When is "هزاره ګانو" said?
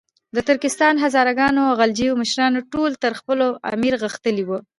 1.03-1.61